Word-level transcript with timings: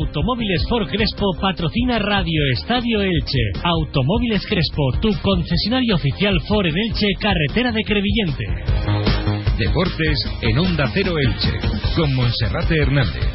Automóviles 0.00 0.66
For 0.68 0.88
Crespo 0.88 1.26
patrocina 1.40 1.98
Radio 2.00 2.40
Estadio 2.52 3.00
Elche. 3.02 3.52
Automóviles 3.62 4.44
Crespo, 4.46 4.90
tu 5.00 5.10
concesionario 5.22 5.94
oficial 5.94 6.34
Ford 6.48 6.66
en 6.66 6.74
Elche, 6.76 7.06
carretera 7.20 7.70
de 7.70 7.84
Crevillente. 7.84 8.44
Deportes 9.56 10.18
en 10.42 10.58
Onda 10.58 10.90
Cero 10.92 11.14
Elche, 11.16 11.52
con 11.94 12.12
Monserrate 12.12 12.76
Hernández. 12.76 13.28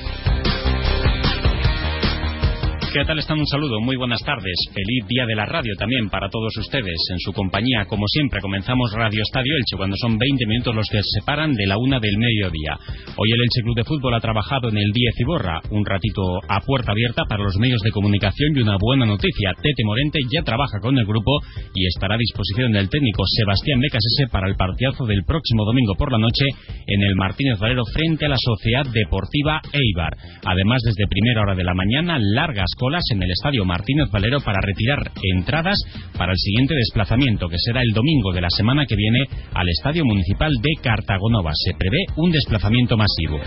¿Qué 2.92 3.06
tal 3.06 3.20
están? 3.20 3.38
Un 3.38 3.46
saludo, 3.46 3.80
muy 3.82 3.98
buenas 3.98 4.20
tardes. 4.26 4.58
Feliz 4.74 5.06
día 5.08 5.24
de 5.28 5.36
la 5.36 5.46
radio 5.46 5.76
también 5.78 6.10
para 6.10 6.28
todos 6.28 6.58
ustedes. 6.58 6.98
En 7.14 7.20
su 7.20 7.32
compañía, 7.34 7.86
como 7.86 8.08
siempre, 8.08 8.42
comenzamos 8.42 8.92
Radio 8.94 9.22
Estadio 9.22 9.54
Elche 9.54 9.78
cuando 9.78 9.96
son 9.96 10.18
20 10.18 10.48
minutos 10.48 10.74
los 10.74 10.90
que 10.90 10.98
se 10.98 11.22
separan 11.22 11.54
de 11.54 11.68
la 11.68 11.78
una 11.78 12.00
del 12.00 12.18
mediodía. 12.18 12.82
Hoy 13.14 13.30
el 13.30 13.46
Elche 13.46 13.62
Club 13.62 13.76
de 13.76 13.84
Fútbol 13.84 14.16
ha 14.16 14.20
trabajado 14.20 14.70
en 14.70 14.78
el 14.78 14.90
10 14.92 15.20
y 15.20 15.24
borra, 15.24 15.62
un 15.70 15.86
ratito 15.86 16.42
a 16.50 16.62
puerta 16.62 16.92
abierta 16.92 17.26
para 17.30 17.44
los 17.44 17.58
medios 17.58 17.80
de 17.82 17.92
comunicación 17.92 18.58
y 18.58 18.62
una 18.62 18.78
buena 18.82 19.06
noticia. 19.06 19.54
Tete 19.62 19.86
Morente 19.86 20.18
ya 20.34 20.42
trabaja 20.42 20.80
con 20.82 20.98
el 20.98 21.06
grupo 21.06 21.38
y 21.76 21.86
estará 21.86 22.16
a 22.16 22.18
disposición 22.18 22.72
del 22.72 22.90
técnico 22.90 23.22
Sebastián 23.24 23.82
Becasese 23.82 24.32
para 24.32 24.50
el 24.50 24.56
partidazo 24.56 25.06
del 25.06 25.26
próximo 25.26 25.64
domingo 25.64 25.94
por 25.94 26.12
la 26.12 26.18
noche 26.18 26.46
en 26.88 27.04
el 27.04 27.14
Martínez 27.16 27.60
Valero 27.60 27.86
frente 27.94 28.26
a 28.26 28.30
la 28.30 28.42
Sociedad 28.42 28.88
Deportiva 28.92 29.62
Eibar. 29.74 30.18
Además, 30.44 30.82
desde 30.82 31.06
primera 31.06 31.44
hora 31.44 31.54
de 31.54 31.64
la 31.64 31.76
mañana, 31.76 32.18
largas 32.18 32.74
colas 32.80 33.04
en 33.12 33.22
el 33.22 33.30
Estadio 33.30 33.66
Martínez 33.66 34.10
Valero 34.12 34.40
para 34.40 34.62
retirar 34.62 35.12
entradas 35.36 35.78
para 36.18 36.32
el 36.32 36.38
siguiente 36.38 36.74
desplazamiento, 36.76 37.48
que 37.50 37.58
será 37.60 37.82
el 37.82 37.92
domingo 37.94 38.32
de 38.32 38.42
la 38.42 38.50
semana 38.50 38.86
que 38.88 38.96
viene 38.96 39.20
al 39.54 39.68
Estadio 39.70 40.06
Municipal 40.06 40.52
de 40.62 40.82
Cartagonova. 40.82 41.52
Se 41.54 41.74
prevé 41.74 42.06
un 42.16 42.32
desplazamiento 42.32 42.96
masivo. 42.98 43.40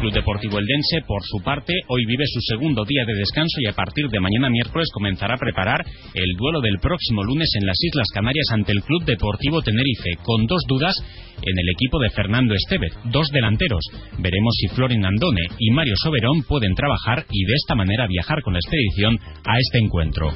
Club 0.00 0.14
Deportivo 0.14 0.58
Eldense, 0.58 1.04
por 1.06 1.20
su 1.22 1.44
parte, 1.44 1.74
hoy 1.88 2.06
vive 2.06 2.24
su 2.26 2.40
segundo 2.40 2.84
día 2.84 3.04
de 3.04 3.14
descanso 3.14 3.60
y 3.60 3.68
a 3.68 3.74
partir 3.74 4.08
de 4.08 4.18
mañana 4.18 4.48
miércoles 4.48 4.88
comenzará 4.92 5.34
a 5.34 5.38
preparar 5.38 5.84
el 6.14 6.36
duelo 6.38 6.60
del 6.60 6.78
próximo 6.80 7.22
lunes 7.22 7.50
en 7.60 7.66
las 7.66 7.76
Islas 7.78 8.08
Canarias 8.14 8.46
ante 8.50 8.72
el 8.72 8.82
Club 8.82 9.04
Deportivo 9.04 9.60
Tenerife, 9.60 10.16
con 10.22 10.46
dos 10.46 10.62
dudas 10.66 10.94
en 11.36 11.58
el 11.58 11.68
equipo 11.68 11.98
de 12.00 12.10
Fernando 12.10 12.54
Estevez, 12.54 12.92
dos 13.12 13.28
delanteros. 13.28 13.84
Veremos 14.18 14.54
si 14.58 14.68
Florin 14.68 15.04
Andone 15.04 15.46
y 15.58 15.70
Mario 15.70 15.94
Soberón 16.02 16.44
pueden 16.48 16.74
trabajar 16.74 17.26
y 17.30 17.44
de 17.44 17.54
esta 17.54 17.74
manera 17.74 18.06
viajar 18.06 18.40
con 18.42 18.54
la 18.54 18.60
expedición 18.60 19.18
a 19.44 19.58
este 19.58 19.78
encuentro 19.78 20.32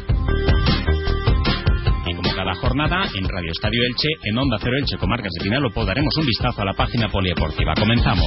cada 2.34 2.54
jornada, 2.56 3.08
en 3.14 3.28
Radio 3.28 3.52
Estadio 3.52 3.80
Elche, 3.84 4.08
en 4.24 4.36
Onda 4.36 4.58
Cero 4.60 4.76
Elche, 4.76 4.98
Comarcas 4.98 5.30
de 5.38 5.44
Pinalopo, 5.44 5.84
daremos 5.84 6.14
un 6.16 6.26
vistazo 6.26 6.62
a 6.62 6.64
la 6.64 6.74
página 6.74 7.08
polideportiva. 7.08 7.74
Comenzamos. 7.74 8.26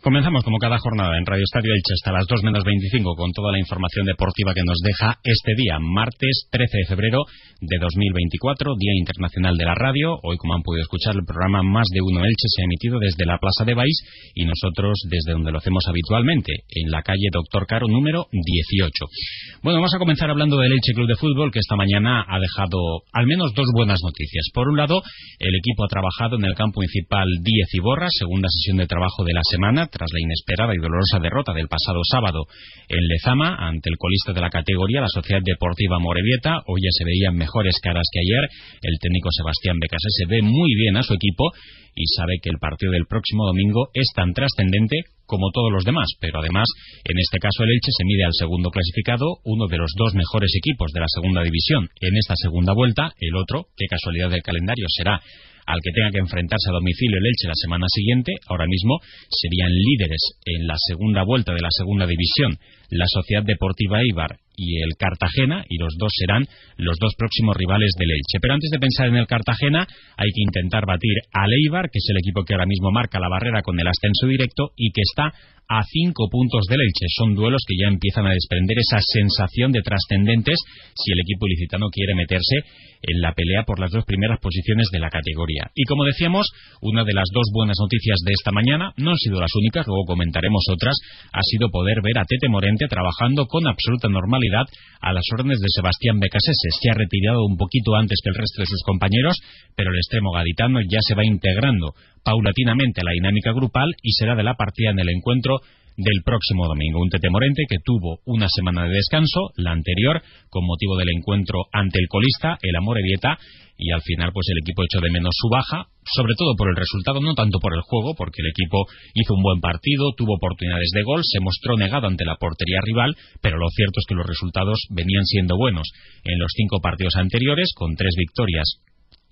Comenzamos 0.00 0.42
como 0.44 0.56
cada 0.56 0.78
jornada 0.78 1.12
en 1.18 1.26
Radio 1.26 1.44
Estadio 1.44 1.76
Elche 1.76 1.92
hasta 1.92 2.16
las 2.16 2.24
2 2.24 2.40
menos 2.42 2.64
25 2.64 3.20
con 3.20 3.32
toda 3.36 3.52
la 3.52 3.60
información 3.60 4.06
deportiva 4.08 4.56
que 4.56 4.64
nos 4.64 4.80
deja 4.80 5.20
este 5.22 5.52
día, 5.52 5.76
martes 5.76 6.48
13 6.48 6.72
de 6.72 6.86
febrero 6.88 7.28
de 7.60 7.76
2024, 7.76 8.80
Día 8.80 8.96
Internacional 8.96 9.60
de 9.60 9.66
la 9.68 9.74
Radio. 9.76 10.16
Hoy, 10.24 10.40
como 10.40 10.56
han 10.56 10.64
podido 10.64 10.88
escuchar, 10.88 11.20
el 11.20 11.28
programa 11.28 11.60
Más 11.60 11.84
de 11.92 12.00
Uno 12.00 12.24
Elche 12.24 12.48
se 12.48 12.62
ha 12.62 12.64
emitido 12.64 12.96
desde 12.96 13.28
la 13.28 13.36
Plaza 13.36 13.68
de 13.68 13.76
Baix 13.76 13.92
y 14.32 14.48
nosotros 14.48 15.04
desde 15.04 15.36
donde 15.36 15.52
lo 15.52 15.60
hacemos 15.60 15.84
habitualmente, 15.84 16.64
en 16.72 16.90
la 16.90 17.04
calle 17.04 17.28
Doctor 17.30 17.68
Caro 17.68 17.84
número 17.84 18.24
18. 18.32 19.60
Bueno, 19.60 19.84
vamos 19.84 19.92
a 19.92 20.00
comenzar 20.00 20.30
hablando 20.30 20.56
del 20.56 20.72
Elche 20.72 20.96
Club 20.96 21.12
de 21.12 21.20
Fútbol 21.20 21.52
que 21.52 21.60
esta 21.60 21.76
mañana 21.76 22.24
ha 22.24 22.40
dejado 22.40 23.04
al 23.12 23.26
menos 23.28 23.52
dos 23.52 23.68
buenas 23.76 24.00
noticias. 24.00 24.48
Por 24.54 24.72
un 24.72 24.80
lado, 24.80 25.02
el 25.38 25.54
equipo 25.60 25.84
ha 25.84 25.92
trabajado 25.92 26.40
en 26.40 26.48
el 26.48 26.56
campo 26.56 26.80
municipal 26.80 27.28
10 27.44 27.68
y 27.76 27.80
Borra, 27.84 28.08
segunda 28.08 28.48
sesión 28.48 28.78
de 28.78 28.88
trabajo 28.88 29.24
de 29.28 29.34
la 29.34 29.44
semana, 29.44 29.89
tras 29.90 30.08
la 30.12 30.22
inesperada 30.22 30.72
y 30.74 30.80
dolorosa 30.80 31.18
derrota 31.20 31.52
del 31.52 31.68
pasado 31.68 32.00
sábado 32.08 32.46
en 32.88 33.02
Lezama 33.06 33.56
ante 33.58 33.90
el 33.90 33.98
colista 33.98 34.32
de 34.32 34.40
la 34.40 34.50
categoría, 34.50 35.02
la 35.02 35.12
Sociedad 35.12 35.42
Deportiva 35.44 35.98
Morevieta. 35.98 36.62
Hoy 36.66 36.80
ya 36.80 36.92
se 36.92 37.04
veían 37.04 37.36
mejores 37.36 37.74
caras 37.82 38.06
que 38.10 38.20
ayer. 38.20 38.48
El 38.82 38.98
técnico 39.00 39.28
Sebastián 39.30 39.76
se 40.08 40.26
ve 40.26 40.42
muy 40.42 40.74
bien 40.74 40.96
a 40.96 41.02
su 41.02 41.14
equipo 41.14 41.52
y 41.94 42.04
sabe 42.16 42.38
que 42.42 42.50
el 42.50 42.58
partido 42.58 42.92
del 42.92 43.06
próximo 43.06 43.46
domingo 43.46 43.90
es 43.94 44.06
tan 44.14 44.32
trascendente 44.32 45.02
como 45.26 45.50
todos 45.52 45.70
los 45.70 45.84
demás, 45.84 46.10
pero 46.20 46.40
además, 46.40 46.66
en 47.04 47.16
este 47.18 47.38
caso 47.38 47.62
el 47.62 47.70
Elche 47.70 47.94
se 47.96 48.04
mide 48.04 48.24
al 48.24 48.34
segundo 48.34 48.70
clasificado, 48.70 49.38
uno 49.44 49.66
de 49.70 49.78
los 49.78 49.92
dos 49.96 50.12
mejores 50.14 50.50
equipos 50.58 50.90
de 50.92 51.00
la 51.00 51.06
segunda 51.06 51.42
división 51.42 51.88
en 52.00 52.16
esta 52.18 52.34
segunda 52.34 52.74
vuelta, 52.74 53.14
el 53.20 53.36
otro, 53.36 53.68
qué 53.76 53.86
casualidad 53.86 54.30
del 54.30 54.42
calendario, 54.42 54.86
será 54.88 55.22
al 55.70 55.80
que 55.82 55.94
tenga 55.94 56.10
que 56.10 56.18
enfrentarse 56.18 56.70
a 56.70 56.74
domicilio 56.74 57.18
el 57.18 57.26
Elche 57.26 57.46
la 57.48 57.54
semana 57.54 57.86
siguiente, 57.88 58.32
ahora 58.48 58.66
mismo 58.66 58.98
serían 59.30 59.70
líderes 59.70 60.22
en 60.44 60.66
la 60.66 60.74
segunda 60.76 61.22
vuelta 61.22 61.54
de 61.54 61.62
la 61.62 61.70
segunda 61.70 62.06
división 62.06 62.58
la 62.90 63.06
Sociedad 63.06 63.44
Deportiva 63.44 64.02
Eibar 64.02 64.36
y 64.56 64.82
el 64.82 64.92
Cartagena, 64.98 65.64
y 65.68 65.78
los 65.78 65.94
dos 65.96 66.12
serán 66.12 66.44
los 66.76 66.98
dos 66.98 67.14
próximos 67.16 67.56
rivales 67.56 67.94
del 67.98 68.10
Elche. 68.10 68.42
Pero 68.42 68.54
antes 68.54 68.70
de 68.70 68.78
pensar 68.78 69.08
en 69.08 69.16
el 69.16 69.26
Cartagena, 69.26 69.86
hay 70.16 70.30
que 70.34 70.42
intentar 70.42 70.84
batir 70.84 71.16
al 71.32 71.50
Eibar, 71.52 71.88
que 71.88 71.98
es 71.98 72.06
el 72.10 72.18
equipo 72.18 72.44
que 72.44 72.54
ahora 72.54 72.66
mismo 72.66 72.90
marca 72.90 73.20
la 73.20 73.30
barrera 73.30 73.62
con 73.62 73.78
el 73.78 73.86
ascenso 73.86 74.26
directo 74.26 74.72
y 74.76 74.90
que 74.92 75.00
está 75.00 75.32
a 75.70 75.86
cinco 75.86 76.26
puntos 76.28 76.66
del 76.66 76.82
Elche. 76.82 77.06
Son 77.14 77.34
duelos 77.34 77.62
que 77.62 77.78
ya 77.78 77.86
empiezan 77.86 78.26
a 78.26 78.34
desprender 78.34 78.76
esa 78.82 78.98
sensación 78.98 79.70
de 79.70 79.86
trascendentes 79.86 80.58
si 80.98 81.12
el 81.14 81.22
equipo 81.22 81.46
ilicitano 81.46 81.86
quiere 81.94 82.18
meterse 82.18 82.66
en 83.02 83.22
la 83.22 83.32
pelea 83.32 83.62
por 83.64 83.78
las 83.78 83.90
dos 83.90 84.04
primeras 84.04 84.40
posiciones 84.40 84.88
de 84.92 84.98
la 84.98 85.08
categoría. 85.08 85.70
Y 85.74 85.84
como 85.84 86.04
decíamos, 86.04 86.50
una 86.82 87.04
de 87.04 87.14
las 87.14 87.30
dos 87.32 87.48
buenas 87.54 87.78
noticias 87.80 88.18
de 88.26 88.32
esta 88.34 88.50
mañana, 88.50 88.92
no 88.98 89.10
han 89.12 89.22
sido 89.22 89.40
las 89.40 89.54
únicas, 89.54 89.86
luego 89.86 90.04
comentaremos 90.04 90.66
otras, 90.68 90.98
ha 91.32 91.42
sido 91.42 91.70
poder 91.70 92.02
ver 92.02 92.18
a 92.18 92.26
Tete 92.26 92.48
Morente 92.50 92.88
trabajando 92.88 93.46
con 93.46 93.66
absoluta 93.66 94.08
normalidad 94.08 94.66
a 95.00 95.12
las 95.12 95.24
órdenes 95.32 95.60
de 95.60 95.70
Sebastián 95.70 96.18
Becasese. 96.18 96.68
Se 96.82 96.90
ha 96.90 96.94
retirado 96.94 97.46
un 97.46 97.56
poquito 97.56 97.94
antes 97.94 98.18
que 98.22 98.30
el 98.30 98.36
resto 98.36 98.60
de 98.60 98.66
sus 98.66 98.82
compañeros, 98.82 99.38
pero 99.76 99.92
el 99.92 99.96
extremo 99.96 100.32
gaditano 100.32 100.80
ya 100.82 100.98
se 101.00 101.14
va 101.14 101.24
integrando 101.24 101.94
paulatinamente 102.22 103.00
a 103.00 103.04
la 103.04 103.12
dinámica 103.12 103.52
grupal 103.52 103.88
y 104.02 104.12
será 104.12 104.34
de 104.34 104.42
la 104.42 104.54
partida 104.54 104.90
en 104.90 104.98
el 104.98 105.08
encuentro 105.08 105.59
del 106.00 106.22
próximo 106.24 106.66
domingo. 106.66 107.00
Un 107.00 107.10
Tete 107.10 107.28
Morente 107.30 107.64
que 107.68 107.78
tuvo 107.84 108.20
una 108.24 108.48
semana 108.48 108.84
de 108.84 108.96
descanso, 108.96 109.52
la 109.56 109.72
anterior, 109.72 110.22
con 110.48 110.64
motivo 110.64 110.96
del 110.96 111.12
encuentro 111.14 111.68
ante 111.72 111.98
el 112.00 112.08
colista, 112.08 112.56
el 112.62 112.76
Amor 112.76 112.96
Vieta, 113.02 113.36
y 113.76 113.92
al 113.92 114.02
final 114.02 114.32
pues 114.32 114.46
el 114.52 114.60
equipo 114.60 114.84
echó 114.84 115.00
de 115.00 115.10
menos 115.10 115.32
su 115.32 115.48
baja, 115.48 115.88
sobre 116.04 116.34
todo 116.36 116.56
por 116.56 116.68
el 116.68 116.76
resultado, 116.76 117.20
no 117.20 117.34
tanto 117.34 117.58
por 117.60 117.72
el 117.74 117.80
juego, 117.80 118.14
porque 118.16 118.40
el 118.44 118.52
equipo 118.52 118.84
hizo 119.14 119.34
un 119.34 119.42
buen 119.42 119.60
partido, 119.60 120.12
tuvo 120.16 120.36
oportunidades 120.36 120.90
de 120.92 121.02
gol, 121.02 121.20
se 121.24 121.40
mostró 121.40 121.76
negado 121.76 122.06
ante 122.06 122.24
la 122.24 122.36
portería 122.36 122.80
rival, 122.84 123.16
pero 123.40 123.56
lo 123.56 123.68
cierto 123.68 124.00
es 124.00 124.06
que 124.08 124.16
los 124.16 124.26
resultados 124.26 124.84
venían 124.90 125.24
siendo 125.24 125.56
buenos 125.56 125.88
en 126.24 126.38
los 126.38 126.52
cinco 126.56 126.80
partidos 126.80 127.16
anteriores, 127.16 127.72
con 127.74 127.96
tres 127.96 128.12
victorias 128.16 128.84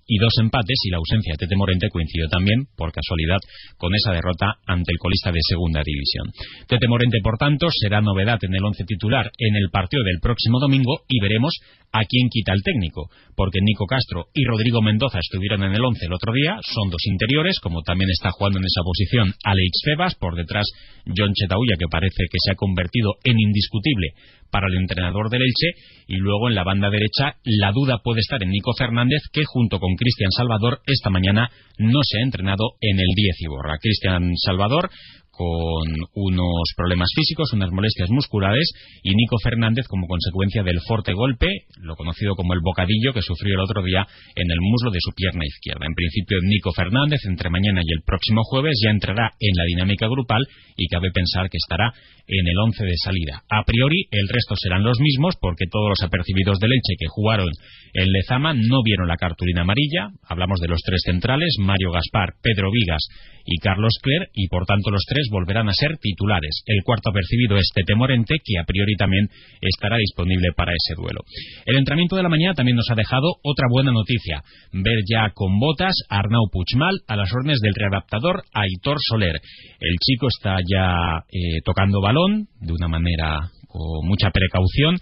y 0.09 0.17
dos 0.17 0.33
empates 0.41 0.81
y 0.83 0.89
la 0.89 0.97
ausencia 0.97 1.33
de 1.33 1.45
Tete 1.45 1.55
Morente 1.55 1.87
coincidió 1.89 2.27
también, 2.27 2.65
por 2.75 2.91
casualidad, 2.91 3.37
con 3.77 3.93
esa 3.93 4.11
derrota 4.11 4.57
ante 4.65 4.91
el 4.91 4.97
colista 4.97 5.31
de 5.31 5.39
segunda 5.47 5.81
división. 5.85 6.33
Tete 6.67 6.87
Morente, 6.89 7.19
por 7.23 7.37
tanto, 7.37 7.67
será 7.69 8.01
novedad 8.01 8.39
en 8.41 8.55
el 8.55 8.65
once 8.65 8.83
titular 8.85 9.31
en 9.37 9.55
el 9.55 9.69
partido 9.69 10.03
del 10.03 10.19
próximo 10.19 10.59
domingo 10.59 11.05
y 11.07 11.21
veremos 11.21 11.53
a 11.91 12.05
quién 12.05 12.29
quita 12.29 12.53
el 12.53 12.61
técnico, 12.63 13.09
porque 13.35 13.59
Nico 13.61 13.85
Castro 13.85 14.27
y 14.33 14.45
Rodrigo 14.45 14.81
Mendoza 14.81 15.19
estuvieron 15.19 15.63
en 15.63 15.73
el 15.73 15.85
once 15.85 16.05
el 16.05 16.13
otro 16.13 16.33
día, 16.33 16.57
son 16.61 16.89
dos 16.89 17.01
interiores, 17.05 17.59
como 17.59 17.81
también 17.81 18.09
está 18.09 18.31
jugando 18.31 18.59
en 18.59 18.65
esa 18.65 18.81
posición 18.83 19.33
Alex 19.43 19.81
Febas, 19.85 20.15
por 20.15 20.35
detrás 20.35 20.65
John 21.05 21.33
Chetauya, 21.33 21.75
que 21.77 21.89
parece 21.89 22.25
que 22.29 22.37
se 22.37 22.51
ha 22.51 22.55
convertido 22.55 23.15
en 23.23 23.39
indiscutible 23.39 24.13
para 24.51 24.67
el 24.67 24.77
entrenador 24.77 25.29
del 25.29 25.43
Elche 25.43 25.79
y 26.07 26.17
luego 26.17 26.49
en 26.49 26.55
la 26.55 26.63
banda 26.63 26.89
derecha 26.89 27.37
la 27.43 27.71
duda 27.71 27.99
puede 28.03 28.21
estar 28.21 28.41
en 28.41 28.49
Nico 28.49 28.73
Fernández 28.77 29.21
que 29.31 29.43
junto 29.45 29.79
con 29.79 29.95
Cristian 29.99 30.31
Salvador 30.31 30.79
esta 30.87 31.09
mañana 31.09 31.51
no 31.77 31.99
se 32.03 32.19
ha 32.19 32.23
entrenado 32.23 32.77
en 32.79 32.99
el 32.99 33.11
10 33.13 33.41
Iborra. 33.41 33.77
Cristian 33.81 34.31
Salvador 34.37 34.89
con 35.39 35.87
unos 36.19 36.67
problemas 36.75 37.07
físicos, 37.15 37.53
unas 37.53 37.71
molestias 37.71 38.09
musculares, 38.11 38.67
y 39.03 39.15
Nico 39.15 39.37
Fernández 39.41 39.87
como 39.87 40.05
consecuencia 40.05 40.63
del 40.63 40.81
fuerte 40.85 41.13
golpe, 41.13 41.47
lo 41.79 41.95
conocido 41.95 42.35
como 42.35 42.53
el 42.53 42.59
bocadillo 42.59 43.13
que 43.13 43.21
sufrió 43.21 43.55
el 43.55 43.63
otro 43.63 43.81
día 43.81 44.05
en 44.35 44.51
el 44.51 44.59
muslo 44.59 44.91
de 44.91 44.99
su 44.99 45.15
pierna 45.15 45.45
izquierda. 45.47 45.85
En 45.87 45.95
principio, 45.95 46.39
Nico 46.43 46.73
Fernández, 46.75 47.21
entre 47.23 47.49
mañana 47.49 47.79
y 47.79 47.87
el 47.87 48.03
próximo 48.03 48.43
jueves, 48.43 48.75
ya 48.83 48.91
entrará 48.91 49.31
en 49.39 49.55
la 49.55 49.63
dinámica 49.63 50.07
grupal 50.07 50.43
y 50.75 50.87
cabe 50.87 51.07
pensar 51.13 51.49
que 51.49 51.57
estará 51.57 51.93
en 52.27 52.45
el 52.45 52.59
once 52.59 52.83
de 52.83 52.97
salida. 52.97 53.41
A 53.49 53.63
priori, 53.63 54.11
el 54.11 54.27
resto 54.27 54.55
serán 54.59 54.83
los 54.83 54.99
mismos 54.99 55.35
porque 55.39 55.71
todos 55.71 55.87
los 55.87 56.03
apercibidos 56.03 56.59
de 56.59 56.67
Leche 56.67 56.99
que 56.99 57.07
jugaron 57.07 57.49
en 57.93 58.11
Lezama 58.11 58.53
no 58.53 58.83
vieron 58.83 59.07
la 59.07 59.17
cartulina 59.17 59.61
amarilla. 59.61 60.11
Hablamos 60.27 60.59
de 60.59 60.67
los 60.67 60.81
tres 60.81 61.01
centrales, 61.05 61.55
Mario 61.59 61.91
Gaspar, 61.91 62.35
Pedro 62.43 62.69
Vigas 62.71 63.01
y 63.45 63.57
Carlos 63.57 63.97
Cler, 64.01 64.29
y 64.33 64.47
por 64.47 64.65
tanto 64.65 64.91
los 64.91 65.03
tres 65.07 65.28
volverán 65.29 65.69
a 65.69 65.73
ser 65.73 65.97
titulares. 66.01 66.63
El 66.65 66.83
cuarto 66.83 67.09
apercibido 67.09 67.57
es 67.57 67.69
Tete 67.73 67.95
Morente, 67.95 68.35
que 68.43 68.59
a 68.59 68.65
priori 68.65 68.95
también 68.95 69.27
estará 69.61 69.97
disponible 69.97 70.49
para 70.55 70.73
ese 70.73 70.95
duelo. 70.95 71.21
El 71.65 71.77
entrenamiento 71.77 72.15
de 72.15 72.23
la 72.23 72.29
mañana 72.29 72.53
también 72.53 72.77
nos 72.77 72.89
ha 72.89 72.95
dejado 72.95 73.27
otra 73.43 73.67
buena 73.69 73.91
noticia. 73.91 74.43
Ver 74.73 74.99
ya 75.09 75.31
con 75.33 75.59
botas 75.59 75.93
a 76.09 76.19
Arnau 76.19 76.49
Puigmal 76.51 77.01
a 77.07 77.15
las 77.15 77.31
órdenes 77.33 77.59
del 77.61 77.73
readaptador 77.75 78.43
Aitor 78.53 78.97
Soler. 78.99 79.35
El 79.79 79.95
chico 80.05 80.27
está 80.27 80.57
ya 80.67 81.23
eh, 81.31 81.61
tocando 81.63 82.01
balón 82.01 82.47
de 82.59 82.73
una 82.73 82.87
manera 82.87 83.51
con 83.67 84.07
mucha 84.07 84.31
precaución 84.31 84.97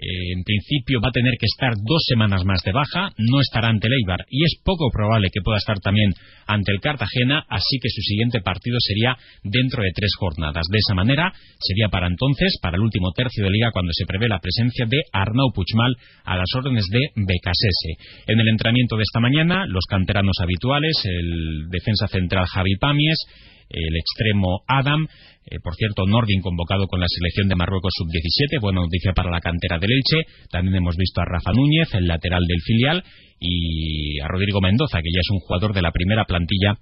en 0.00 0.44
principio 0.44 1.00
va 1.02 1.08
a 1.08 1.12
tener 1.12 1.34
que 1.38 1.46
estar 1.46 1.74
dos 1.74 2.02
semanas 2.06 2.44
más 2.44 2.62
de 2.62 2.72
baja, 2.72 3.10
no 3.18 3.40
estará 3.40 3.68
ante 3.68 3.88
el 3.88 3.94
Eibar 3.94 4.24
y 4.30 4.44
es 4.44 4.60
poco 4.64 4.90
probable 4.90 5.30
que 5.32 5.42
pueda 5.42 5.58
estar 5.58 5.80
también 5.80 6.14
ante 6.46 6.72
el 6.72 6.80
Cartagena, 6.80 7.44
así 7.48 7.78
que 7.82 7.90
su 7.90 8.00
siguiente 8.02 8.40
partido 8.40 8.78
sería 8.80 9.16
dentro 9.42 9.82
de 9.82 9.90
tres 9.94 10.12
jornadas. 10.18 10.64
De 10.70 10.78
esa 10.78 10.94
manera 10.94 11.32
sería 11.58 11.88
para 11.88 12.06
entonces, 12.06 12.58
para 12.62 12.76
el 12.76 12.82
último 12.82 13.12
tercio 13.12 13.44
de 13.44 13.50
liga, 13.50 13.72
cuando 13.72 13.92
se 13.92 14.06
prevé 14.06 14.28
la 14.28 14.38
presencia 14.38 14.86
de 14.86 15.02
Arnau 15.12 15.52
Puchmal 15.52 15.96
a 16.24 16.36
las 16.36 16.48
órdenes 16.56 16.86
de 16.90 17.00
Becasese. 17.16 17.98
En 18.26 18.38
el 18.40 18.48
entrenamiento 18.48 18.96
de 18.96 19.02
esta 19.02 19.20
mañana, 19.20 19.66
los 19.66 19.84
canteranos 19.88 20.36
habituales, 20.40 20.96
el 21.04 21.68
defensa 21.70 22.06
central 22.06 22.46
Javi 22.46 22.76
Pamies, 22.76 23.18
el 23.68 23.96
extremo 23.96 24.62
Adam, 24.66 25.06
eh, 25.50 25.60
por 25.62 25.74
cierto, 25.74 26.04
Nordin 26.06 26.42
convocado 26.42 26.86
con 26.86 27.00
la 27.00 27.06
selección 27.08 27.48
de 27.48 27.56
Marruecos 27.56 27.92
sub-17, 27.96 28.60
buena 28.60 28.80
noticia 28.80 29.12
para 29.12 29.30
la 29.30 29.40
cantera 29.40 29.78
del 29.78 29.90
Elche. 29.92 30.28
También 30.50 30.76
hemos 30.76 30.96
visto 30.96 31.20
a 31.20 31.24
Rafa 31.24 31.52
Núñez, 31.52 31.88
el 31.94 32.06
lateral 32.06 32.44
del 32.46 32.60
filial, 32.60 33.04
y 33.40 34.20
a 34.20 34.28
Rodrigo 34.28 34.60
Mendoza, 34.60 35.00
que 35.00 35.12
ya 35.12 35.20
es 35.20 35.30
un 35.30 35.40
jugador 35.40 35.72
de 35.72 35.82
la 35.82 35.92
primera 35.92 36.24
plantilla 36.24 36.76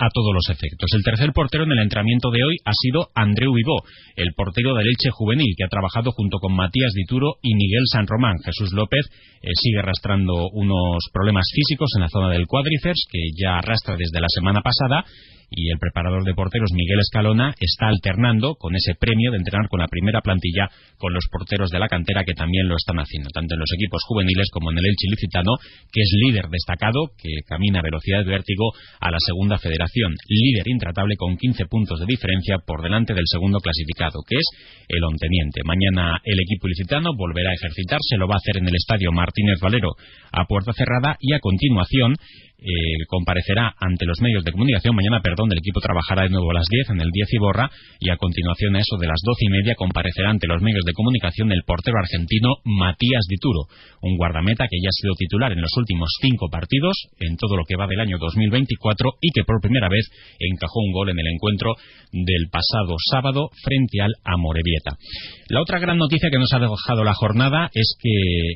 a 0.00 0.08
todos 0.08 0.32
los 0.32 0.48
efectos. 0.48 0.88
El 0.94 1.02
tercer 1.02 1.30
portero 1.32 1.64
en 1.64 1.72
el 1.72 1.84
entrenamiento 1.84 2.30
de 2.30 2.42
hoy 2.42 2.56
ha 2.64 2.72
sido 2.72 3.08
Andreu 3.14 3.52
Vivó, 3.52 3.84
el 4.16 4.32
portero 4.34 4.74
del 4.74 4.88
Elche 4.88 5.10
juvenil, 5.10 5.52
que 5.56 5.64
ha 5.64 5.68
trabajado 5.68 6.10
junto 6.12 6.38
con 6.38 6.56
Matías 6.56 6.92
Dituro 6.94 7.36
y 7.42 7.54
Miguel 7.54 7.84
San 7.92 8.06
Román. 8.06 8.38
Jesús 8.42 8.72
López 8.72 9.04
eh, 9.42 9.50
sigue 9.54 9.78
arrastrando 9.78 10.48
unos 10.52 11.04
problemas 11.12 11.44
físicos 11.52 11.90
en 11.96 12.02
la 12.02 12.08
zona 12.08 12.30
del 12.30 12.46
cuádriceps, 12.46 13.06
que 13.10 13.20
ya 13.36 13.58
arrastra 13.58 13.96
desde 13.96 14.20
la 14.20 14.28
semana 14.28 14.62
pasada, 14.62 15.04
y 15.50 15.70
el 15.70 15.78
preparador 15.78 16.24
de 16.24 16.34
porteros 16.34 16.70
Miguel 16.72 17.00
Escalona 17.00 17.52
está 17.58 17.88
alternando 17.88 18.54
con 18.54 18.74
ese 18.76 18.94
premio 18.94 19.32
de 19.32 19.38
entrenar 19.38 19.68
con 19.68 19.80
la 19.80 19.88
primera 19.88 20.20
plantilla 20.20 20.70
con 20.96 21.12
los 21.12 21.26
porteros 21.30 21.70
de 21.70 21.78
la 21.78 21.88
cantera 21.88 22.24
que 22.24 22.34
también 22.34 22.68
lo 22.68 22.76
están 22.76 22.98
haciendo, 22.98 23.30
tanto 23.34 23.54
en 23.54 23.60
los 23.60 23.72
equipos 23.74 24.02
juveniles 24.06 24.48
como 24.52 24.70
en 24.70 24.78
el 24.78 24.86
Elche 24.86 25.10
Licitano, 25.10 25.58
que 25.90 26.02
es 26.02 26.10
líder 26.26 26.46
destacado, 26.50 27.10
que 27.18 27.42
camina 27.46 27.80
a 27.80 27.82
velocidad 27.82 28.24
de 28.24 28.30
vértigo 28.30 28.70
a 29.00 29.10
la 29.10 29.18
segunda 29.18 29.58
federación, 29.58 30.14
líder 30.28 30.68
intratable 30.68 31.16
con 31.16 31.36
15 31.36 31.66
puntos 31.66 31.98
de 31.98 32.06
diferencia 32.06 32.58
por 32.64 32.82
delante 32.82 33.14
del 33.14 33.26
segundo 33.26 33.58
clasificado, 33.58 34.22
que 34.28 34.36
es 34.38 34.46
el 34.88 35.02
Onteniente. 35.02 35.62
Mañana 35.64 36.20
el 36.22 36.38
equipo 36.38 36.68
ilicitano 36.68 37.10
volverá 37.16 37.50
a 37.50 37.54
ejercitarse, 37.54 38.16
lo 38.16 38.28
va 38.28 38.34
a 38.34 38.42
hacer 38.42 38.58
en 38.58 38.68
el 38.68 38.76
estadio 38.76 39.10
Martínez 39.10 39.58
Valero 39.60 39.90
a 40.32 40.44
puerta 40.44 40.72
cerrada 40.72 41.16
y 41.18 41.34
a 41.34 41.40
continuación 41.40 42.14
eh, 42.60 43.04
comparecerá 43.08 43.74
ante 43.78 44.06
los 44.06 44.20
medios 44.20 44.44
de 44.44 44.52
comunicación. 44.52 44.94
Mañana, 44.94 45.20
perdón, 45.22 45.48
del 45.48 45.58
equipo 45.58 45.80
trabajará 45.80 46.24
de 46.24 46.30
nuevo 46.30 46.50
a 46.50 46.54
las 46.54 46.66
10 46.68 46.90
en 46.90 47.00
el 47.00 47.10
10 47.10 47.32
Iborra 47.34 47.70
y 47.98 48.10
a 48.10 48.16
continuación 48.16 48.76
a 48.76 48.80
eso 48.80 48.96
de 49.00 49.08
las 49.08 49.20
12 49.24 49.44
y 49.44 49.48
media 49.48 49.74
comparecerá 49.74 50.30
ante 50.30 50.46
los 50.46 50.62
medios 50.62 50.84
de 50.84 50.92
comunicación 50.92 51.52
el 51.52 51.62
portero 51.66 51.98
argentino 51.98 52.60
Matías 52.64 53.24
Dituro, 53.28 53.66
un 54.02 54.16
guardameta 54.16 54.68
que 54.68 54.80
ya 54.80 54.88
ha 54.88 55.00
sido 55.00 55.14
titular 55.14 55.52
en 55.52 55.60
los 55.60 55.72
últimos 55.76 56.08
cinco 56.20 56.48
partidos 56.50 56.96
en 57.18 57.36
todo 57.36 57.56
lo 57.56 57.64
que 57.64 57.76
va 57.76 57.86
del 57.86 58.00
año 58.00 58.18
2024 58.18 59.10
y 59.20 59.30
que 59.32 59.44
por 59.44 59.60
primera 59.60 59.88
vez 59.88 60.08
encajó 60.38 60.80
un 60.80 60.92
gol 60.92 61.10
en 61.10 61.18
el 61.18 61.26
encuentro 61.32 61.74
del 62.12 62.48
pasado 62.50 62.96
sábado 63.10 63.50
frente 63.62 64.00
al 64.02 64.12
Amorebieta. 64.24 64.96
La 65.48 65.62
otra 65.62 65.78
gran 65.78 65.98
noticia 65.98 66.30
que 66.30 66.38
nos 66.38 66.52
ha 66.52 66.58
dejado 66.58 67.04
la 67.04 67.14
jornada 67.14 67.70
es 67.72 67.96
que 68.00 68.10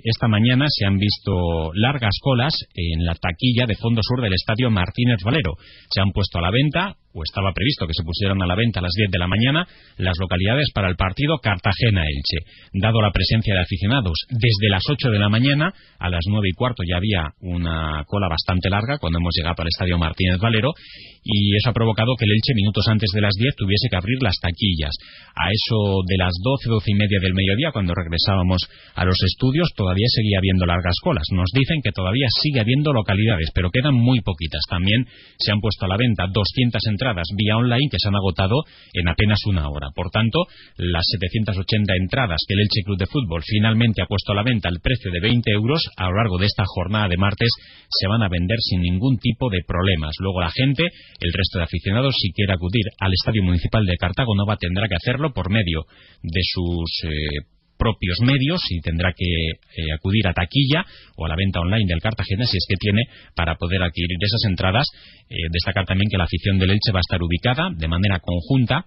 esta 0.05 0.29
mañana 0.29 0.67
se 0.69 0.87
han 0.87 0.99
visto 0.99 1.73
largas 1.75 2.17
colas 2.21 2.55
en 2.75 3.05
la 3.05 3.15
taquilla 3.15 3.67
de 3.67 3.77
fondo 3.95 4.03
sur 4.03 4.21
del 4.21 4.35
estadio 4.35 4.71
Martínez 4.71 5.19
Valero. 5.25 5.55
Se 5.91 6.01
han 6.01 6.11
puesto 6.11 6.39
a 6.39 6.43
la 6.43 6.51
venta 6.51 6.97
o 7.15 7.23
estaba 7.23 7.55
previsto 7.55 7.87
que 7.87 7.95
se 7.95 8.03
pusieran 8.03 8.43
a 8.43 8.47
la 8.47 8.57
venta 8.59 8.81
a 8.81 8.83
las 8.83 8.93
10 8.93 9.11
de 9.11 9.19
la 9.19 9.29
mañana 9.31 9.67
las 9.99 10.19
localidades 10.19 10.71
para 10.75 10.91
el 10.91 10.97
partido 10.97 11.39
Cartagena-Elche. 11.39 12.43
Dado 12.75 13.01
la 13.01 13.13
presencia 13.13 13.55
de 13.55 13.63
aficionados 13.63 14.27
desde 14.29 14.69
las 14.69 14.83
8 14.83 15.11
de 15.11 15.19
la 15.19 15.29
mañana 15.29 15.73
a 15.99 16.11
las 16.11 16.27
9 16.27 16.49
y 16.51 16.55
cuarto 16.59 16.83
ya 16.83 16.97
había 16.97 17.31
una 17.41 18.03
cola 18.07 18.27
bastante 18.29 18.69
larga 18.69 18.99
cuando 18.99 19.19
hemos 19.19 19.33
llegado 19.39 19.63
al 19.63 19.69
estadio 19.69 19.97
Martínez 19.97 20.39
Valero 20.43 20.75
y 21.23 21.57
eso 21.57 21.71
ha 21.71 21.73
provocado 21.73 22.19
que 22.19 22.27
el 22.27 22.33
Elche 22.33 22.53
minutos 22.55 22.85
antes 22.89 23.09
de 23.15 23.23
las 23.23 23.33
10 23.39 23.55
tuviese 23.57 23.89
que 23.89 23.97
abrir 23.97 24.19
las 24.21 24.35
taquillas. 24.43 24.93
A 25.39 25.55
eso 25.55 26.03
de 26.05 26.19
las 26.19 26.35
12, 26.43 26.69
12 26.69 26.91
y 26.91 26.95
media 26.99 27.19
del 27.23 27.33
mediodía 27.33 27.71
cuando 27.71 27.95
regresábamos 27.95 28.67
a 28.95 29.05
los 29.05 29.23
estudios 29.23 29.71
todavía 29.77 30.07
seguía 30.11 30.39
habiendo 30.39 30.67
largas 30.67 30.99
colas. 31.01 31.25
Nos 31.31 31.49
dicen 31.55 31.79
que 31.83 31.95
todavía 31.95 32.27
sigue 32.43 32.61
habiendo 32.61 32.93
localidades 32.93 33.55
pero 33.55 33.71
quedan 33.71 33.95
muy 33.95 34.21
poquitas. 34.21 34.63
También 34.69 35.07
se 35.39 35.53
han 35.53 35.61
puesto 35.61 35.87
a 35.87 35.89
la 35.89 35.97
venta 35.97 36.27
200 36.27 36.83
entradas 36.91 37.04
entradas 37.05 37.29
vía 37.37 37.57
online 37.57 37.89
que 37.91 37.99
se 38.01 38.09
han 38.09 38.17
agotado 38.17 38.65
en 38.93 39.09
apenas 39.09 39.39
una 39.47 39.69
hora. 39.69 39.89
Por 39.95 40.09
tanto, 40.11 40.47
las 40.77 41.05
780 41.05 41.93
entradas 42.01 42.41
que 42.49 42.55
el 42.55 42.61
Elche 42.61 42.83
Club 42.85 42.99
de 42.99 43.07
Fútbol 43.07 43.43
finalmente 43.45 44.01
ha 44.03 44.07
puesto 44.07 44.33
a 44.33 44.37
la 44.37 44.43
venta 44.43 44.69
al 44.69 44.81
precio 44.81 45.11
de 45.13 45.21
20 45.21 45.51
euros 45.53 45.85
a 45.97 46.09
lo 46.09 46.17
largo 46.17 46.39
de 46.39 46.47
esta 46.47 46.65
jornada 46.67 47.09
de 47.09 47.17
martes 47.17 47.51
se 47.89 48.09
van 48.09 48.23
a 48.23 48.29
vender 48.29 48.59
sin 48.61 48.81
ningún 48.81 49.19
tipo 49.19 49.51
de 49.51 49.61
problemas. 49.67 50.17
Luego 50.19 50.41
la 50.41 50.51
gente, 50.51 50.85
el 51.21 51.33
resto 51.33 51.59
de 51.59 51.65
aficionados, 51.65 52.15
si 52.17 52.33
quiere 52.33 52.55
acudir 52.55 52.85
al 52.99 53.13
Estadio 53.13 53.43
Municipal 53.43 53.85
de 53.85 53.97
Cartago 53.97 54.35
Nova, 54.35 54.57
tendrá 54.57 54.89
que 54.89 54.97
hacerlo 54.97 55.33
por 55.33 55.51
medio 55.51 55.85
de 56.23 56.41
sus 56.43 57.05
eh, 57.05 57.54
propios 57.79 58.19
medios 58.23 58.61
y 58.71 58.81
tendrá 58.81 59.13
que 59.17 59.25
eh, 59.27 59.93
acudir 59.95 60.27
a 60.29 60.33
taquilla 60.33 60.85
o 61.17 61.27
a 61.27 61.29
la 61.29 61.37
venta 61.37 61.61
online 61.61 61.87
del 61.89 62.01
Cartagena 62.01 62.47
si 62.47 62.57
es 62.57 62.67
que 62.69 62.77
tiene 62.77 63.03
para 63.35 63.57
poder 63.57 63.83
adquirir 63.83 64.17
esas 64.21 64.45
entradas. 64.49 64.87
Eh, 65.29 65.37
destacar 65.51 65.87
también 65.87 66.09
que 66.11 66.19
la 66.19 66.25
afición 66.25 66.59
del 66.59 66.71
Elche 66.71 66.93
va 66.93 67.01
a 67.01 67.07
estar 67.07 67.23
ubicada 67.23 67.71
de 67.75 67.89
manera 67.89 68.21
conjunta 68.21 68.87